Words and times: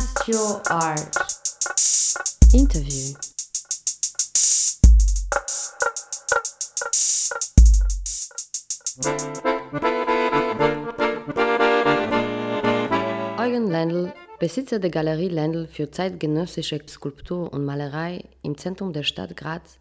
Podcast 0.00 0.28
Your 0.28 0.62
Art. 0.70 1.16
Interview. 2.54 3.14
Eugen 13.36 13.70
Lendl, 13.70 14.12
Besitzer 14.38 14.78
der 14.78 14.90
Galerie 14.90 15.28
Lendl 15.28 15.66
für 15.66 15.90
zeitgenössische 15.90 16.80
Skulptur 16.88 17.52
und 17.52 17.66
Malerei 17.66 18.24
im 18.42 18.56
Zentrum 18.56 18.94
der 18.94 19.02
Stadt 19.02 19.36
Graz, 19.36 19.78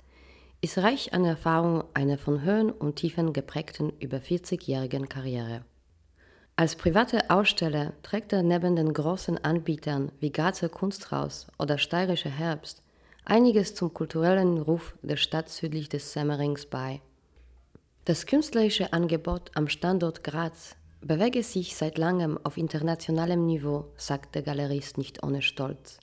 ist 0.60 0.78
reich 0.80 1.14
an 1.14 1.24
Erfahrung 1.24 1.86
einer 1.94 2.18
von 2.18 2.42
Höhen 2.42 2.72
und 2.72 2.98
Tiefen 2.98 3.32
geprägten 3.32 3.94
über 4.02 4.18
40-jährigen 4.18 5.08
Karriere. 5.08 5.64
Als 6.60 6.76
privater 6.76 7.24
Aussteller 7.30 7.94
trägt 8.04 8.34
er 8.34 8.44
neben 8.44 8.76
den 8.76 8.94
großen 8.94 9.42
Anbietern 9.46 10.12
wie 10.20 10.30
Grazer 10.30 10.68
Kunsthaus 10.68 11.48
oder 11.58 11.78
Steirischer 11.78 12.30
Herbst 12.30 12.84
einiges 13.24 13.76
zum 13.76 13.94
kulturellen 13.94 14.58
Ruf 14.58 14.94
der 15.02 15.16
Stadt 15.16 15.48
südlich 15.48 15.88
des 15.88 16.12
Semmerings 16.12 16.66
bei. 16.66 17.00
Das 18.04 18.26
künstlerische 18.26 18.92
Angebot 18.92 19.52
am 19.56 19.70
Standort 19.70 20.22
Graz 20.26 20.76
bewege 21.00 21.44
sich 21.44 21.78
seit 21.78 21.98
langem 21.98 22.38
auf 22.44 22.58
internationalem 22.58 23.46
Niveau, 23.46 23.86
sagt 23.96 24.36
der 24.36 24.42
Galerist 24.42 24.98
nicht 24.98 25.24
ohne 25.24 25.42
Stolz. 25.42 26.02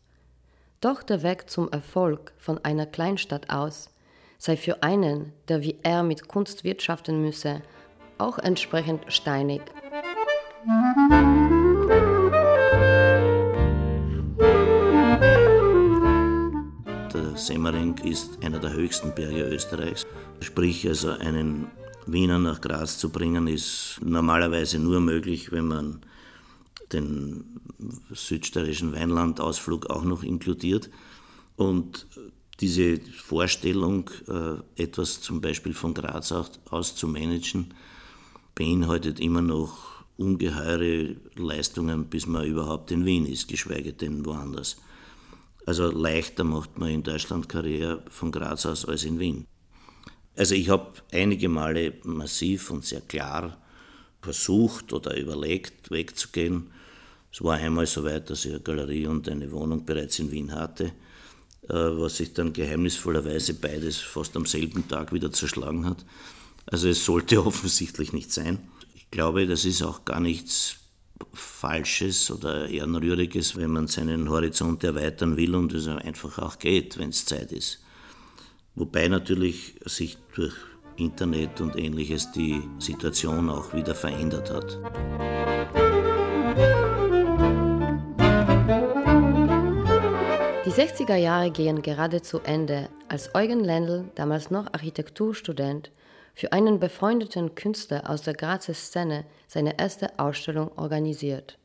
Doch 0.80 1.02
der 1.02 1.23
Weg 1.23 1.50
zum 1.50 1.70
Erfolg 1.70 2.33
von 2.38 2.64
einer 2.64 2.86
Kleinstadt 2.86 3.50
aus 3.50 3.91
sei 4.38 4.56
für 4.56 4.83
einen, 4.83 5.34
der 5.48 5.61
wie 5.61 5.77
er 5.83 6.02
mit 6.02 6.28
Kunst 6.28 6.64
wirtschaften 6.64 7.20
müsse, 7.20 7.61
auch 8.16 8.38
entsprechend 8.38 9.12
steinig. 9.12 9.61
Der 10.66 10.75
Semmering 17.36 17.97
ist 17.98 18.42
einer 18.42 18.59
der 18.59 18.72
höchsten 18.72 19.14
Berge 19.14 19.42
Österreichs. 19.44 20.05
Sprich, 20.41 20.89
also 20.89 21.11
einen 21.11 21.69
Wiener 22.06 22.41
nach 22.41 22.61
Graz 22.61 22.98
zu 22.98 23.11
bringen, 23.11 23.47
ist 23.47 24.00
normalerweise 24.05 24.81
nur 24.81 24.98
möglich, 24.98 25.53
wenn 25.53 25.69
man 25.69 26.00
den 26.92 27.61
südsteirischen 28.12 28.92
Weinlandausflug 28.92 29.89
auch 29.89 30.03
noch 30.03 30.25
inkludiert. 30.25 30.91
Und 31.55 32.09
diese 32.59 32.98
Vorstellung, 33.00 34.11
äh, 34.27 34.83
etwas 34.83 35.20
zum 35.20 35.41
Beispiel 35.41 35.75
von 35.75 35.94
Graz 35.94 36.33
aus 36.33 36.97
zu 36.97 37.06
managen, 37.06 37.72
beinhaltet 38.56 39.20
immer 39.20 39.42
noch 39.42 39.95
ungeheure 40.19 41.17
Leistungen, 41.34 42.06
bis 42.06 42.27
man 42.27 42.47
überhaupt 42.47 42.91
in 42.91 43.05
Wien 43.05 43.27
ist, 43.27 43.48
geschweige 43.48 43.92
denn 43.92 44.25
woanders. 44.25 44.77
Also 45.67 45.91
leichter 45.91 46.45
macht 46.45 46.78
man 46.78 46.91
in 46.91 47.03
Deutschland 47.03 47.48
Karriere 47.48 48.03
von 48.09 48.31
Graz 48.31 48.67
aus 48.67 48.84
als 48.84 49.05
in 49.05 49.19
Wien. 49.19 49.47
Also 50.37 50.55
ich 50.55 50.69
habe 50.69 50.92
einige 51.12 51.48
Male 51.48 51.94
massiv 52.05 52.70
und 52.70 52.84
sehr 52.84 53.00
klar 53.00 53.56
versucht 54.20 54.92
oder 54.92 55.17
überlegt, 55.17 55.91
wegzugehen. 55.91 56.70
Es 57.33 57.42
war 57.42 57.56
einmal 57.56 57.87
so 57.87 58.05
weit, 58.05 58.31
dass 58.31 58.44
ich 58.44 58.53
eine 58.53 58.61
Galerie 58.61 59.06
und 59.06 59.28
eine 59.28 59.50
Wohnung 59.53 59.84
bereits 59.84 60.19
in 60.19 60.31
Wien 60.31 60.53
hatte, 60.53 60.87
äh, 61.69 61.75
was 61.75 62.19
sich 62.19 62.33
dann 62.33 62.53
geheimnisvollerweise 62.53 63.55
beides 63.55 63.98
fast 63.98 64.37
am 64.37 64.47
selben 64.47 64.89
Tag 64.89 65.12
wieder 65.12 65.33
zerschlagen 65.33 65.87
hat. 65.87 66.05
Also 66.67 66.89
es 66.89 67.05
sollte 67.05 67.44
offensichtlich 67.47 68.12
nicht 68.12 68.33
sein. 68.33 68.59
Ich 69.07 69.12
glaube, 69.12 69.47
das 69.47 69.65
ist 69.65 69.83
auch 69.83 70.05
gar 70.05 70.21
nichts 70.21 70.77
Falsches 71.33 72.31
oder 72.31 72.69
Ehrenrühriges, 72.69 73.57
wenn 73.57 73.71
man 73.71 73.87
seinen 73.87 74.29
Horizont 74.29 74.85
erweitern 74.85 75.37
will 75.37 75.55
und 75.55 75.73
es 75.73 75.87
einfach 75.87 76.39
auch 76.39 76.59
geht, 76.59 76.99
wenn 76.99 77.11
es 77.11 77.25
Zeit 77.25 77.53
ist. 77.53 77.83
Wobei 78.75 79.09
natürlich 79.09 79.77
sich 79.87 80.19
durch 80.34 80.55
Internet 80.97 81.61
und 81.61 81.77
ähnliches 81.77 82.33
die 82.33 82.61
Situation 82.78 83.49
auch 83.49 83.72
wieder 83.72 83.95
verändert 83.95 84.50
hat. 84.50 84.78
Die 90.66 90.72
60er 90.72 91.15
Jahre 91.16 91.50
gehen 91.53 91.81
gerade 91.81 92.22
zu 92.22 92.41
Ende, 92.41 92.91
als 93.09 93.34
Eugen 93.34 93.61
Lendl, 93.61 94.11
damals 94.16 94.50
noch 94.50 94.66
Architekturstudent, 94.66 95.93
für 96.36 96.52
einen 96.52 96.78
befreundeten 96.78 97.54
Künstler 97.54 98.08
aus 98.08 98.20
der 98.22 98.34
Grazer 98.34 98.74
Szene 98.74 99.24
seine 99.48 99.78
erste 99.78 100.19
Ausstellung 100.19 100.70
organisiert. 100.76 101.58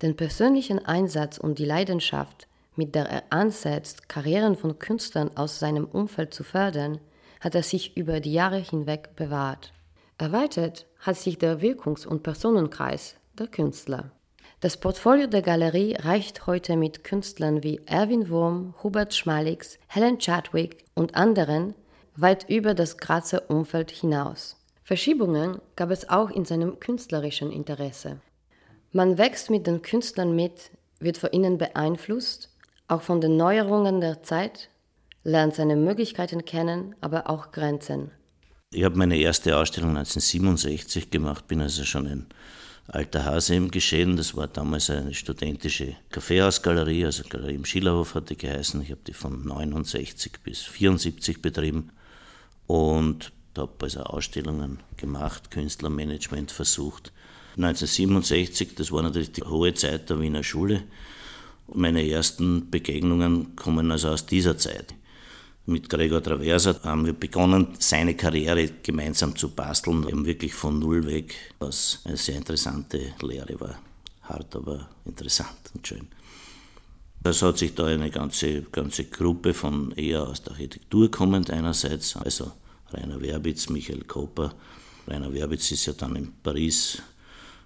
Den 0.00 0.16
persönlichen 0.16 0.84
Einsatz 0.84 1.38
und 1.38 1.58
die 1.58 1.64
Leidenschaft, 1.64 2.46
mit 2.76 2.94
der 2.94 3.06
er 3.06 3.24
ansetzt, 3.30 4.08
Karrieren 4.08 4.54
von 4.54 4.78
Künstlern 4.78 5.36
aus 5.36 5.58
seinem 5.58 5.86
Umfeld 5.86 6.32
zu 6.32 6.44
fördern, 6.44 7.00
hat 7.40 7.56
er 7.56 7.64
sich 7.64 7.96
über 7.96 8.20
die 8.20 8.32
Jahre 8.32 8.58
hinweg 8.58 9.16
bewahrt. 9.16 9.72
Erweitert 10.18 10.86
hat 11.00 11.16
sich 11.16 11.38
der 11.38 11.60
Wirkungs- 11.60 12.06
und 12.06 12.22
Personenkreis 12.22 13.16
der 13.38 13.48
Künstler. 13.48 14.12
Das 14.60 14.76
Portfolio 14.76 15.26
der 15.26 15.42
Galerie 15.42 15.96
reicht 15.98 16.46
heute 16.46 16.76
mit 16.76 17.02
Künstlern 17.02 17.64
wie 17.64 17.80
Erwin 17.86 18.30
Wurm, 18.30 18.74
Hubert 18.82 19.14
Schmalix, 19.14 19.78
Helen 19.88 20.18
Chadwick 20.18 20.84
und 20.94 21.16
anderen 21.16 21.74
weit 22.16 22.48
über 22.48 22.74
das 22.74 22.96
Grazer 22.96 23.50
Umfeld 23.50 23.90
hinaus. 23.90 24.56
Verschiebungen 24.82 25.60
gab 25.74 25.90
es 25.90 26.08
auch 26.08 26.30
in 26.30 26.44
seinem 26.44 26.78
künstlerischen 26.80 27.50
Interesse. 27.50 28.20
Man 28.92 29.18
wächst 29.18 29.50
mit 29.50 29.66
den 29.66 29.82
Künstlern 29.82 30.34
mit, 30.34 30.70
wird 31.00 31.18
von 31.18 31.32
ihnen 31.32 31.58
beeinflusst, 31.58 32.50
auch 32.88 33.02
von 33.02 33.20
den 33.20 33.36
Neuerungen 33.36 34.00
der 34.00 34.22
Zeit, 34.22 34.70
lernt 35.24 35.54
seine 35.54 35.76
Möglichkeiten 35.76 36.44
kennen, 36.44 36.94
aber 37.00 37.28
auch 37.28 37.50
Grenzen. 37.50 38.12
Ich 38.72 38.84
habe 38.84 38.96
meine 38.96 39.16
erste 39.16 39.56
Ausstellung 39.56 39.90
1967 39.90 41.10
gemacht, 41.10 41.48
bin 41.48 41.60
also 41.60 41.84
schon 41.84 42.06
ein 42.06 42.26
alter 42.86 43.24
Hase 43.24 43.56
im 43.56 43.70
Geschehen. 43.70 44.16
Das 44.16 44.36
war 44.36 44.46
damals 44.46 44.90
eine 44.90 45.14
studentische 45.14 45.96
Kaffeehausgalerie, 46.10 47.04
also 47.04 47.24
Galerie 47.28 47.54
im 47.54 47.64
Schillerhof 47.64 48.14
hat 48.14 48.30
die 48.30 48.36
geheißen. 48.36 48.80
Ich 48.82 48.90
habe 48.90 49.00
die 49.06 49.12
von 49.12 49.44
69 49.44 50.40
bis 50.44 50.62
74 50.62 51.42
betrieben 51.42 51.90
und 52.66 53.32
habe 53.56 53.72
also 53.80 54.00
Ausstellungen 54.00 54.80
gemacht, 54.96 55.50
Künstlermanagement 55.50 56.50
versucht. 56.50 57.12
1967, 57.56 58.74
das 58.74 58.92
war 58.92 59.02
natürlich 59.02 59.32
die 59.32 59.42
hohe 59.42 59.72
Zeit 59.74 60.10
der 60.10 60.20
Wiener 60.20 60.42
Schule. 60.42 60.82
Meine 61.72 62.08
ersten 62.08 62.70
Begegnungen 62.70 63.56
kommen 63.56 63.90
also 63.90 64.10
aus 64.10 64.26
dieser 64.26 64.58
Zeit. 64.58 64.94
Mit 65.68 65.88
Gregor 65.88 66.22
Traversa 66.22 66.80
haben 66.84 67.06
wir 67.06 67.12
begonnen, 67.12 67.68
seine 67.78 68.14
Karriere 68.14 68.70
gemeinsam 68.82 69.34
zu 69.34 69.48
basteln, 69.48 70.08
eben 70.08 70.24
wirklich 70.24 70.54
von 70.54 70.78
Null 70.78 71.06
weg, 71.06 71.34
was 71.58 72.02
eine 72.04 72.16
sehr 72.16 72.36
interessante 72.36 73.14
Lehre 73.20 73.58
war. 73.58 73.78
Hart, 74.22 74.54
aber 74.54 74.88
interessant 75.04 75.72
und 75.74 75.86
schön. 75.86 76.06
Es 77.28 77.42
hat 77.42 77.58
sich 77.58 77.74
da 77.74 77.86
eine 77.86 78.10
ganze, 78.10 78.62
ganze 78.62 79.04
Gruppe 79.04 79.52
von 79.52 79.92
eher 79.92 80.22
aus 80.22 80.42
der 80.42 80.52
Architektur 80.52 81.10
kommend 81.10 81.50
einerseits, 81.50 82.16
also 82.16 82.52
Rainer 82.92 83.20
Werbitz, 83.20 83.68
Michael 83.68 84.04
Koper. 84.04 84.54
Rainer 85.08 85.32
Werbitz 85.32 85.72
ist 85.72 85.86
ja 85.86 85.92
dann 85.92 86.14
in 86.14 86.32
Paris 86.42 87.02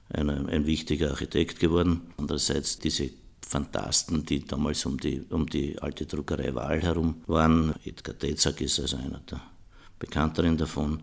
eine, 0.09 0.49
ein 0.49 0.67
wichtiger 0.67 1.11
Architekt 1.11 1.61
geworden. 1.61 2.13
Andererseits 2.17 2.79
diese 2.79 3.11
Fantasten, 3.47 4.25
die 4.25 4.47
damals 4.47 4.87
um 4.87 4.99
die, 4.99 5.23
um 5.29 5.47
die 5.47 5.79
alte 5.79 6.07
Druckerei 6.07 6.55
Wahl 6.55 6.81
herum 6.81 7.23
waren. 7.27 7.75
Edgar 7.85 8.19
Tetzak 8.19 8.61
ist 8.63 8.81
also 8.81 8.97
einer 8.97 9.21
der 9.31 9.43
bekannteren 9.99 10.57
davon. 10.57 11.03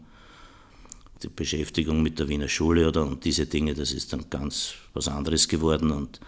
Die 1.22 1.30
Beschäftigung 1.30 2.02
mit 2.02 2.20
der 2.20 2.28
Wiener 2.28 2.48
Schule 2.48 2.88
oder 2.88 3.06
und 3.06 3.24
diese 3.24 3.46
Dinge, 3.46 3.74
das 3.74 3.92
ist 3.92 4.14
dann 4.14 4.30
ganz 4.30 4.74
was 4.94 5.08
anderes 5.08 5.48
geworden 5.48 5.92
und 5.92 6.20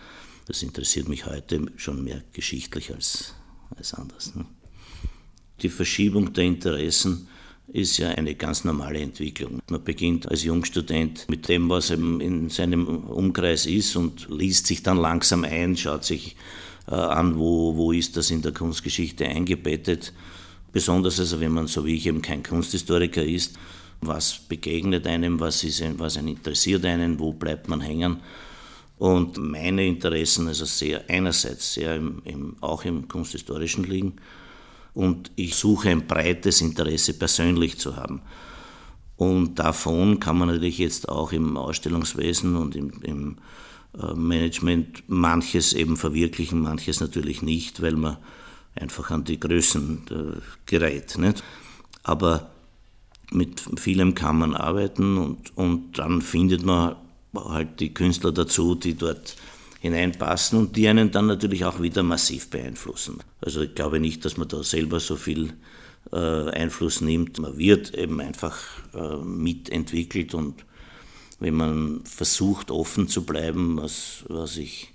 das 0.49 0.63
interessiert 0.63 1.07
mich 1.07 1.27
heute 1.27 1.67
schon 1.77 2.03
mehr 2.03 2.23
geschichtlich 2.33 2.91
als, 2.91 3.35
als 3.77 3.93
anders. 3.93 4.33
Ne? 4.33 4.45
Die 5.61 5.69
Verschiebung 5.69 6.33
der 6.33 6.45
Interessen 6.45 7.27
ist 7.67 7.99
ja 7.99 8.09
eine 8.09 8.33
ganz 8.33 8.63
normale 8.63 8.99
Entwicklung. 8.99 9.59
Man 9.69 9.83
beginnt 9.83 10.27
als 10.27 10.43
Jungstudent 10.43 11.27
mit 11.29 11.47
dem, 11.49 11.69
was 11.69 11.91
in 11.91 12.49
seinem 12.49 12.87
Umkreis 12.87 13.67
ist 13.67 13.95
und 13.95 14.27
liest 14.31 14.65
sich 14.65 14.81
dann 14.81 14.97
langsam 14.97 15.43
ein, 15.43 15.77
schaut 15.77 16.03
sich 16.03 16.35
äh, 16.87 16.95
an, 16.95 17.37
wo, 17.37 17.75
wo 17.77 17.91
ist 17.91 18.17
das 18.17 18.31
in 18.31 18.41
der 18.41 18.51
Kunstgeschichte 18.51 19.27
eingebettet. 19.27 20.13
Besonders 20.71 21.19
also, 21.19 21.39
wenn 21.39 21.51
man 21.51 21.67
so 21.67 21.85
wie 21.85 21.95
ich 21.95 22.07
eben 22.07 22.23
kein 22.23 22.41
Kunsthistoriker 22.41 23.23
ist, 23.23 23.55
was 24.01 24.39
begegnet 24.39 25.05
einem, 25.05 25.39
was, 25.39 25.63
ist, 25.63 25.83
was 25.99 26.15
interessiert 26.15 26.85
einen, 26.85 27.19
wo 27.19 27.33
bleibt 27.33 27.69
man 27.69 27.81
hängen. 27.81 28.21
Und 28.99 29.37
meine 29.37 29.87
Interessen 29.87 30.49
also 30.49 30.65
sehr 30.65 31.09
einerseits 31.09 31.73
sehr 31.73 31.95
im, 31.95 32.21
im, 32.25 32.57
auch 32.59 32.83
im 32.83 33.07
kunsthistorischen 33.07 33.85
liegen 33.85 34.17
und 34.93 35.31
ich 35.37 35.55
suche 35.55 35.89
ein 35.89 36.05
breites 36.05 36.59
Interesse 36.59 37.13
persönlich 37.13 37.79
zu 37.79 37.95
haben. 37.95 38.21
Und 39.15 39.57
davon 39.57 40.19
kann 40.19 40.37
man 40.37 40.49
natürlich 40.49 40.79
jetzt 40.79 41.07
auch 41.07 41.31
im 41.31 41.55
Ausstellungswesen 41.55 42.57
und 42.57 42.75
im, 42.75 42.91
im 43.03 43.37
äh, 43.97 44.13
Management 44.13 45.03
manches 45.07 45.71
eben 45.71 45.95
verwirklichen, 45.95 46.61
manches 46.61 46.99
natürlich 46.99 47.41
nicht, 47.41 47.81
weil 47.81 47.95
man 47.95 48.17
einfach 48.75 49.11
an 49.11 49.23
die 49.23 49.39
Größen 49.39 50.01
äh, 50.09 50.41
gerät. 50.65 51.17
Nicht? 51.17 51.41
Aber 52.03 52.49
mit 53.31 53.61
vielem 53.77 54.13
kann 54.13 54.39
man 54.39 54.55
arbeiten 54.55 55.17
und, 55.17 55.57
und 55.57 55.97
dann 55.97 56.21
findet 56.21 56.65
man 56.65 56.97
halt 57.33 57.79
die 57.79 57.93
Künstler 57.93 58.31
dazu, 58.31 58.75
die 58.75 58.95
dort 58.95 59.35
hineinpassen 59.81 60.59
und 60.59 60.75
die 60.75 60.87
einen 60.87 61.11
dann 61.11 61.27
natürlich 61.27 61.65
auch 61.65 61.81
wieder 61.81 62.03
massiv 62.03 62.49
beeinflussen. 62.49 63.19
Also 63.41 63.61
ich 63.61 63.75
glaube 63.75 63.99
nicht, 63.99 64.25
dass 64.25 64.37
man 64.37 64.47
da 64.47 64.61
selber 64.63 64.99
so 64.99 65.15
viel 65.15 65.53
äh, 66.11 66.49
Einfluss 66.49 67.01
nimmt. 67.01 67.39
Man 67.39 67.57
wird 67.57 67.93
eben 67.95 68.19
einfach 68.19 68.57
äh, 68.93 69.17
mitentwickelt 69.23 70.33
und 70.33 70.65
wenn 71.39 71.55
man 71.55 72.01
versucht, 72.03 72.71
offen 72.71 73.07
zu 73.07 73.23
bleiben, 73.25 73.77
was, 73.77 74.25
was 74.27 74.57
ich 74.57 74.89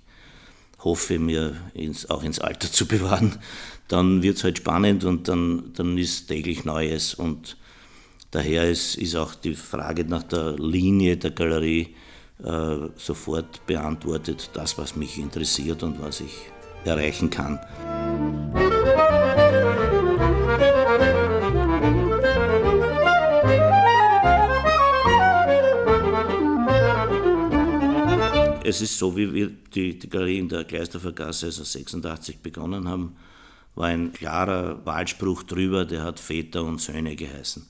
hoffe, 0.81 1.19
mir 1.19 1.57
ins, 1.73 2.11
auch 2.11 2.23
ins 2.23 2.39
Alter 2.39 2.71
zu 2.71 2.87
bewahren, 2.89 3.39
dann 3.89 4.23
wird 4.23 4.37
es 4.37 4.45
halt 4.45 4.59
spannend 4.59 5.05
und 5.05 5.29
dann, 5.29 5.73
dann 5.75 5.97
ist 5.97 6.29
täglich 6.29 6.65
Neues. 6.65 7.15
Und 7.15 7.57
daher 8.31 8.71
ist, 8.71 8.97
ist 8.97 9.15
auch 9.17 9.35
die 9.35 9.55
Frage 9.55 10.05
nach 10.05 10.23
der 10.23 10.57
Linie 10.59 11.17
der 11.17 11.31
Galerie 11.31 11.95
äh, 12.43 12.77
sofort 12.97 13.65
beantwortet, 13.67 14.51
das, 14.55 14.77
was 14.79 14.97
mich 14.97 15.19
interessiert 15.19 15.83
und 15.83 16.01
was 16.01 16.21
ich 16.21 16.51
erreichen 16.85 17.31
kann. 17.31 17.59
Es 28.67 28.81
ist 28.81 28.99
so, 28.99 29.17
wie 29.17 29.33
wir 29.33 29.51
die, 29.75 29.99
die 29.99 30.09
Galerie 30.09 30.39
in 30.39 30.49
der 30.49 30.65
Gleisdorfer 30.65 31.13
Gasse 31.13 31.47
also 31.47 31.63
86 31.63 32.39
begonnen 32.39 32.89
haben, 32.89 33.15
war 33.75 33.89
ein 33.89 34.13
klarer 34.13 34.85
Wahlspruch 34.87 35.43
drüber, 35.43 35.85
der 35.85 36.03
hat 36.03 36.19
Väter 36.19 36.65
und 36.65 36.81
Söhne 36.81 37.15
geheißen. 37.15 37.67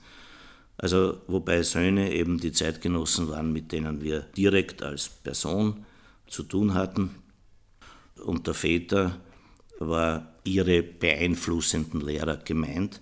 Also 0.76 1.20
wobei 1.28 1.62
Söhne 1.62 2.12
eben 2.12 2.38
die 2.38 2.52
Zeitgenossen 2.52 3.28
waren, 3.28 3.52
mit 3.52 3.72
denen 3.72 4.02
wir 4.02 4.20
direkt 4.36 4.82
als 4.82 5.08
Person 5.08 5.84
zu 6.26 6.42
tun 6.42 6.74
hatten. 6.74 7.14
Und 8.24 8.46
der 8.46 8.54
Väter 8.54 9.20
war 9.78 10.34
ihre 10.44 10.82
beeinflussenden 10.82 12.00
Lehrer 12.00 12.36
gemeint, 12.38 13.00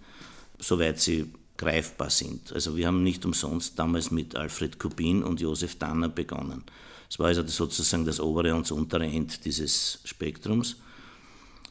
soweit 0.59 1.01
sie 1.01 1.33
greifbar 1.57 2.11
sind. 2.11 2.53
Also 2.53 2.77
wir 2.77 2.87
haben 2.87 3.03
nicht 3.03 3.25
umsonst 3.25 3.79
damals 3.79 4.11
mit 4.11 4.37
Alfred 4.37 4.79
Kubin 4.79 5.23
und 5.23 5.41
Josef 5.41 5.79
Danner 5.79 6.09
begonnen. 6.09 6.65
Es 7.09 7.19
war 7.19 7.27
also 7.27 7.47
sozusagen 7.47 8.05
das 8.05 8.21
obere 8.21 8.55
und 8.55 8.63
das 8.63 8.73
untere 8.73 9.07
End 9.07 9.45
dieses 9.45 10.01
Spektrums. 10.05 10.77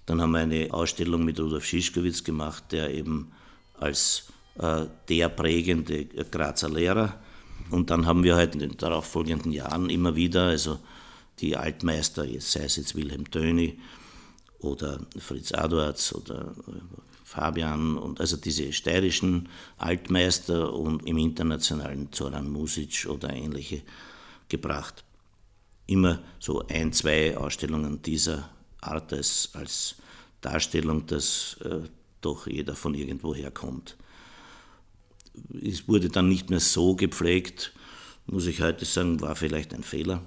Dann 0.05 0.21
haben 0.21 0.31
wir 0.31 0.39
eine 0.39 0.71
Ausstellung 0.71 1.25
mit 1.25 1.39
Rudolf 1.39 1.65
Schischkowitz 1.65 2.23
gemacht, 2.23 2.65
der 2.71 2.93
eben 2.93 3.31
als 3.73 4.25
der 4.55 5.29
prägende 5.29 6.05
Grazer 6.05 6.69
Lehrer. 6.69 7.19
Und 7.69 7.89
dann 7.89 8.05
haben 8.05 8.23
wir 8.23 8.35
halt 8.35 8.53
in 8.53 8.59
den 8.59 8.77
darauffolgenden 8.77 9.51
Jahren 9.51 9.89
immer 9.89 10.15
wieder, 10.15 10.47
also 10.47 10.79
die 11.39 11.55
Altmeister, 11.55 12.25
sei 12.39 12.65
es 12.65 12.75
jetzt 12.75 12.95
Wilhelm 12.95 13.29
Töni 13.31 13.79
oder 14.59 14.99
Fritz 15.17 15.53
Adorz 15.53 16.13
oder 16.13 16.53
äh, 16.67 16.71
Fabian 17.23 17.97
und 17.97 18.19
also 18.19 18.37
diese 18.37 18.73
steirischen 18.73 19.47
Altmeister 19.77 20.73
und 20.73 21.07
im 21.07 21.17
internationalen 21.17 22.11
Zoran 22.11 22.49
Music 22.49 23.07
oder 23.09 23.33
ähnliche 23.33 23.81
gebracht 24.49 25.05
immer 25.87 26.19
so 26.39 26.65
ein, 26.67 26.93
zwei 26.93 27.37
Ausstellungen 27.37 28.01
dieser 28.01 28.49
Art 28.79 29.11
als, 29.13 29.49
als 29.53 29.95
Darstellung, 30.39 31.05
dass 31.05 31.57
äh, 31.63 31.87
doch 32.21 32.47
jeder 32.47 32.75
von 32.75 32.93
irgendwoher 32.93 33.51
kommt. 33.51 33.97
Es 35.61 35.87
wurde 35.87 36.09
dann 36.09 36.27
nicht 36.27 36.49
mehr 36.49 36.59
so 36.59 36.95
gepflegt, 36.95 37.73
muss 38.25 38.45
ich 38.45 38.61
heute 38.61 38.85
sagen, 38.85 39.21
war 39.21 39.35
vielleicht 39.35 39.73
ein 39.73 39.83
Fehler. 39.83 40.23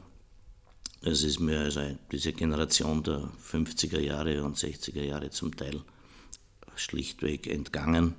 Es 1.02 1.22
ist 1.22 1.38
mir 1.38 1.60
also 1.60 1.82
diese 2.10 2.32
Generation 2.32 3.02
der 3.02 3.30
50er 3.50 4.00
Jahre 4.00 4.42
und 4.42 4.56
60er 4.56 5.02
Jahre 5.02 5.30
zum 5.30 5.54
Teil 5.54 5.82
schlichtweg 6.76 7.46
entgangen, 7.46 8.14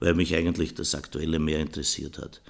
weil 0.00 0.14
mich 0.14 0.34
eigentlich 0.34 0.74
das 0.74 0.94
Aktuelle 0.94 1.38
mehr 1.38 1.60
interessiert 1.60 2.18
hat. 2.18 2.42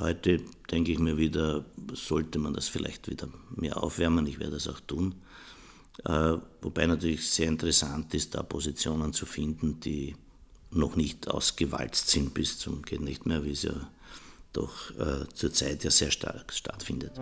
Heute 0.00 0.40
denke 0.70 0.92
ich 0.92 0.98
mir 0.98 1.16
wieder, 1.16 1.64
sollte 1.92 2.38
man 2.38 2.54
das 2.54 2.68
vielleicht 2.68 3.10
wieder 3.10 3.28
mehr 3.54 3.82
aufwärmen. 3.82 4.26
Ich 4.26 4.38
werde 4.38 4.54
das 4.54 4.68
auch 4.68 4.80
tun. 4.80 5.14
Äh, 6.04 6.38
wobei 6.62 6.86
natürlich 6.86 7.28
sehr 7.28 7.48
interessant 7.48 8.14
ist, 8.14 8.34
da 8.34 8.42
Positionen 8.42 9.12
zu 9.12 9.26
finden, 9.26 9.80
die 9.80 10.16
noch 10.74 10.96
nicht 10.96 11.28
ausgewalzt 11.28 12.08
sind 12.08 12.34
bis 12.34 12.58
zum 12.58 12.82
geht 12.82 13.00
nicht 13.00 13.26
mehr, 13.26 13.44
wie 13.44 13.52
es 13.52 13.62
ja 13.62 13.72
doch 14.52 14.90
äh, 14.98 15.26
zurzeit 15.34 15.84
ja 15.84 15.90
sehr 15.90 16.10
stark 16.10 16.52
stattfindet. 16.52 17.12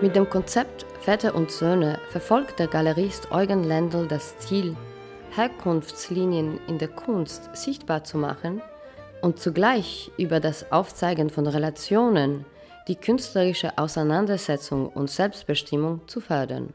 Mit 0.00 0.16
dem 0.16 0.28
Konzept 0.30 0.86
Väter 1.02 1.34
und 1.34 1.50
Söhne 1.50 1.98
verfolgt 2.10 2.58
der 2.58 2.66
Galerist 2.66 3.30
Eugen 3.32 3.64
Lendl 3.64 4.08
das 4.08 4.38
Ziel, 4.38 4.76
Herkunftslinien 5.30 6.58
in 6.66 6.78
der 6.78 6.88
Kunst 6.88 7.50
sichtbar 7.54 8.04
zu 8.04 8.16
machen 8.18 8.62
und 9.22 9.38
zugleich 9.38 10.10
über 10.18 10.40
das 10.40 10.70
Aufzeigen 10.72 11.30
von 11.30 11.46
Relationen 11.46 12.44
die 12.88 12.96
künstlerische 12.96 13.76
Auseinandersetzung 13.78 14.88
und 14.88 15.10
Selbstbestimmung 15.10 16.00
zu 16.08 16.20
fördern. 16.20 16.72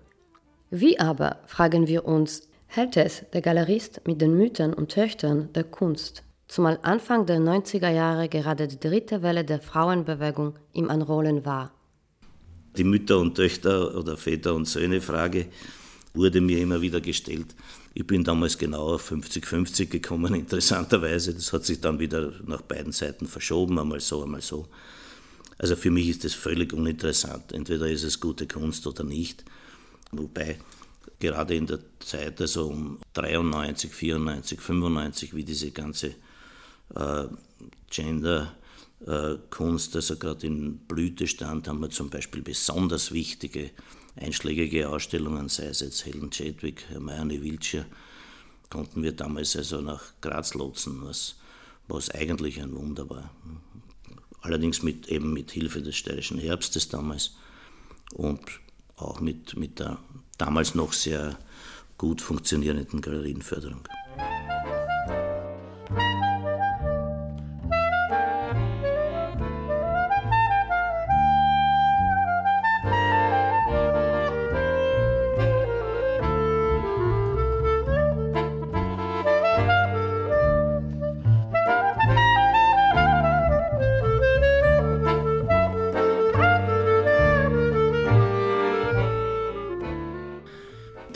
Wie 0.70 1.00
aber, 1.00 1.40
fragen 1.46 1.88
wir 1.88 2.06
uns, 2.06 2.50
hält 2.68 2.98
es 2.98 3.24
der 3.34 3.42
Galerist 3.42 4.02
mit 4.06 4.22
den 4.22 4.38
Müttern 4.38 4.74
und 4.74 4.92
Töchtern 4.92 5.50
der 5.54 5.64
Kunst, 5.64 6.24
zumal 6.48 6.80
Anfang 6.82 7.26
der 7.26 7.40
90er 7.40 7.90
Jahre 7.90 8.30
gerade 8.30 8.68
die 8.68 8.80
dritte 8.80 9.22
Welle 9.22 9.44
der 9.44 9.60
Frauenbewegung 9.60 10.56
im 10.74 10.90
Anrollen 10.90 11.46
war? 11.46 11.72
Die 12.78 12.84
Mütter 12.84 13.20
und 13.20 13.36
Töchter 13.36 13.96
oder 13.96 14.18
Väter 14.18 14.54
und 14.54 14.68
Söhne 14.68 15.02
Frage 15.02 15.48
wurde 16.16 16.42
mir 16.42 16.60
immer 16.60 16.82
wieder 16.82 17.02
gestellt. 17.02 17.48
Ich 17.94 18.06
bin 18.06 18.24
damals 18.24 18.58
genau 18.58 18.96
auf 18.96 19.12
50-50 19.12 19.88
gekommen, 19.88 20.34
interessanterweise. 20.36 21.34
Das 21.34 21.54
hat 21.54 21.66
sich 21.66 21.80
dann 21.82 22.00
wieder 22.00 22.34
nach 22.46 22.62
beiden 22.62 22.92
Seiten 22.92 23.28
verschoben, 23.28 23.80
einmal 23.80 24.00
so, 24.00 24.24
einmal 24.24 24.42
so. 24.42 24.68
Also 25.58 25.76
für 25.76 25.92
mich 25.92 26.10
ist 26.10 26.24
das 26.24 26.34
völlig 26.34 26.74
uninteressant. 26.74 27.54
Entweder 27.54 27.90
ist 27.90 28.04
es 28.04 28.20
gute 28.20 28.48
Kunst 28.48 28.86
oder 28.88 29.04
nicht. 29.04 29.46
Wobei 30.12 30.58
gerade 31.20 31.56
in 31.56 31.68
der 31.68 31.80
Zeit, 32.00 32.42
also 32.42 32.68
um 32.68 33.00
93, 33.14 33.94
94, 33.94 34.60
95, 34.60 35.34
wie 35.34 35.44
diese 35.44 35.72
ganze 35.72 36.16
äh, 36.94 37.26
Gender- 37.90 38.54
äh, 39.06 39.38
also 39.94 40.18
gerade 40.18 40.48
in 40.48 40.78
Blütestand, 40.78 41.68
haben 41.68 41.80
wir 41.80 41.90
zum 41.90 42.10
Beispiel 42.10 42.42
besonders 42.42 43.12
wichtige 43.12 43.72
einschlägige 44.16 44.90
Ausstellungen, 44.90 45.50
sei 45.50 45.66
es 45.66 45.82
jetzt 45.82 46.06
Helen 46.06 46.30
Chadwick, 46.30 46.86
Hermione 46.90 47.42
Wiltshire, 47.42 47.86
konnten 48.70 49.04
wir 49.04 49.12
damals 49.12 49.56
also 49.56 49.82
nach 49.82 50.04
Graz 50.22 50.54
lotsen, 50.54 51.04
was, 51.04 51.36
was 51.88 52.10
eigentlich 52.10 52.62
ein 52.62 52.76
Wunder 52.76 53.10
war. 53.10 53.32
Allerdings 54.42 54.84
mit, 54.84 55.08
eben 55.08 55.34
mit 55.34 55.52
Hilfe 55.52 55.82
des 55.82 55.96
steirischen 55.96 56.38
Herbstes 56.38 56.90
damals 56.90 57.36
und 58.14 58.42
auch 58.98 59.20
mit, 59.20 59.56
mit 59.58 59.80
der 59.80 59.98
damals 60.38 60.76
noch 60.76 60.94
sehr 60.94 61.38
gut 61.98 62.22
funktionierenden 62.22 63.02
Galerienförderung. 63.02 63.82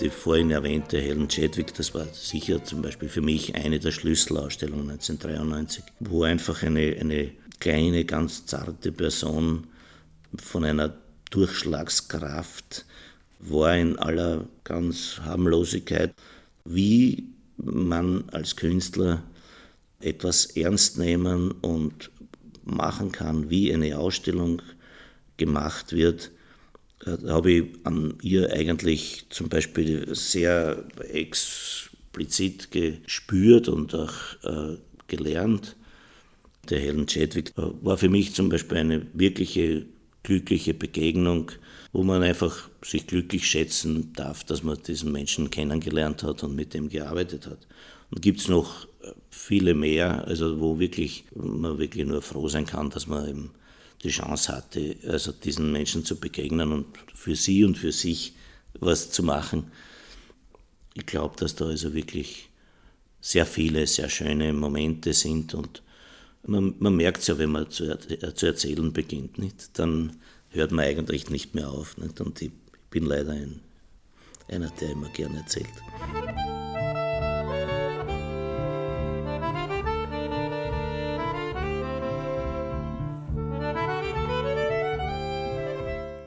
Vorhin 0.07 0.51
erwähnte 0.51 0.97
Helen 0.99 1.27
Chadwick, 1.27 1.73
das 1.73 1.93
war 1.93 2.05
sicher 2.13 2.63
zum 2.63 2.81
Beispiel 2.81 3.09
für 3.09 3.21
mich 3.21 3.55
eine 3.55 3.79
der 3.79 3.91
Schlüsselausstellungen 3.91 4.89
1993, 4.89 5.83
wo 5.99 6.23
einfach 6.23 6.63
eine, 6.63 6.95
eine 6.97 7.31
kleine, 7.59 8.05
ganz 8.05 8.45
zarte 8.45 8.93
Person 8.93 9.67
von 10.37 10.63
einer 10.63 10.95
Durchschlagskraft 11.31 12.85
war 13.39 13.75
in 13.75 13.99
aller 13.99 14.47
ganz 14.63 15.19
Harmlosigkeit, 15.23 16.13
wie 16.63 17.27
man 17.57 18.29
als 18.29 18.55
Künstler 18.55 19.23
etwas 19.99 20.45
ernst 20.45 20.97
nehmen 20.97 21.51
und 21.51 22.09
machen 22.63 23.11
kann, 23.11 23.49
wie 23.49 23.73
eine 23.73 23.97
Ausstellung 23.97 24.61
gemacht 25.37 25.93
wird, 25.93 26.31
habe 27.05 27.51
ich 27.51 27.63
an 27.83 28.15
ihr 28.21 28.51
eigentlich 28.51 29.25
zum 29.29 29.49
Beispiel 29.49 30.13
sehr 30.13 30.83
explizit 31.11 32.71
gespürt 32.71 33.69
und 33.69 33.95
auch 33.95 34.13
äh, 34.43 34.77
gelernt. 35.07 35.75
Der 36.69 36.79
Helen 36.79 37.07
Chadwick 37.07 37.53
äh, 37.57 37.61
war 37.81 37.97
für 37.97 38.09
mich 38.09 38.33
zum 38.33 38.49
Beispiel 38.49 38.77
eine 38.77 39.07
wirkliche 39.13 39.85
glückliche 40.23 40.73
Begegnung, 40.73 41.51
wo 41.93 42.03
man 42.03 42.21
einfach 42.21 42.69
sich 42.83 43.07
glücklich 43.07 43.47
schätzen 43.47 44.11
darf, 44.13 44.43
dass 44.43 44.63
man 44.63 44.77
diesen 44.85 45.11
Menschen 45.11 45.49
kennengelernt 45.49 46.23
hat 46.23 46.43
und 46.43 46.55
mit 46.55 46.73
dem 46.73 46.89
gearbeitet 46.89 47.47
hat. 47.47 47.65
Und 48.11 48.21
gibt 48.21 48.41
es 48.41 48.49
noch 48.49 48.85
äh, 49.01 49.11
viele 49.29 49.73
mehr, 49.73 50.27
also 50.27 50.59
wo 50.59 50.79
wirklich 50.79 51.25
man 51.33 51.79
wirklich 51.79 52.05
nur 52.05 52.21
froh 52.21 52.49
sein 52.49 52.65
kann, 52.65 52.89
dass 52.89 53.07
man 53.07 53.27
eben 53.27 53.51
die 54.03 54.09
Chance 54.09 54.55
hatte, 54.55 54.95
also 55.07 55.31
diesen 55.31 55.71
Menschen 55.71 56.05
zu 56.05 56.19
begegnen 56.19 56.71
und 56.71 56.87
für 57.13 57.35
sie 57.35 57.63
und 57.63 57.77
für 57.77 57.91
sich 57.91 58.33
was 58.79 59.11
zu 59.11 59.23
machen. 59.23 59.71
Ich 60.93 61.05
glaube, 61.05 61.35
dass 61.37 61.55
da 61.55 61.65
also 61.65 61.93
wirklich 61.93 62.49
sehr 63.21 63.45
viele, 63.45 63.85
sehr 63.87 64.09
schöne 64.09 64.53
Momente 64.53 65.13
sind 65.13 65.53
und 65.53 65.81
man, 66.43 66.75
man 66.79 66.95
merkt 66.95 67.21
es 67.21 67.27
ja, 67.27 67.37
wenn 67.37 67.51
man 67.51 67.69
zu, 67.69 67.85
äh, 67.85 68.33
zu, 68.33 68.45
erzählen 68.45 68.93
beginnt, 68.93 69.37
nicht? 69.37 69.77
dann 69.77 70.17
hört 70.49 70.71
man 70.71 70.85
eigentlich 70.85 71.29
nicht 71.29 71.53
mehr 71.53 71.69
auf. 71.69 71.97
Nicht? 71.97 72.21
Und 72.21 72.41
ich 72.41 72.51
bin 72.89 73.05
leider 73.05 73.33
ein, 73.33 73.59
einer, 74.47 74.69
der 74.79 74.91
immer 74.91 75.09
gerne 75.09 75.39
erzählt. 75.39 75.67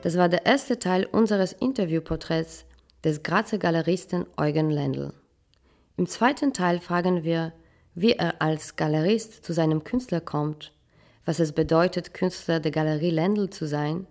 Das 0.03 0.17
war 0.17 0.27
der 0.27 0.45
erste 0.45 0.79
Teil 0.79 1.05
unseres 1.05 1.53
Interviewporträts 1.53 2.65
des 3.05 3.23
Grazer 3.23 3.57
Galeristen 3.57 4.25
Eugen 4.35 4.69
Lendl. 4.69 5.13
Im 5.95 6.07
zweiten 6.07 6.51
Teil 6.51 6.81
fragen 6.81 7.23
wir, 7.23 7.53
wie 7.95 8.11
er 8.11 8.41
als 8.41 8.75
Galerist 8.75 9.45
zu 9.45 9.53
seinem 9.53 9.85
Künstler 9.85 10.19
kommt, 10.19 10.73
was 11.23 11.39
es 11.39 11.53
bedeutet, 11.53 12.13
Künstler 12.13 12.59
der 12.59 12.71
Galerie 12.71 13.11
Lendl 13.11 13.49
zu 13.49 13.65
sein 13.65 14.05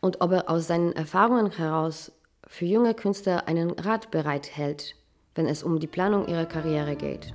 und 0.00 0.22
ob 0.22 0.32
er 0.32 0.48
aus 0.48 0.68
seinen 0.68 0.94
Erfahrungen 0.94 1.50
heraus 1.50 2.12
für 2.46 2.64
junge 2.64 2.94
Künstler 2.94 3.46
einen 3.46 3.72
Rat 3.72 4.10
bereithält, 4.10 4.94
wenn 5.34 5.46
es 5.46 5.62
um 5.62 5.80
die 5.80 5.86
Planung 5.86 6.28
ihrer 6.28 6.46
Karriere 6.46 6.96
geht. 6.96 7.34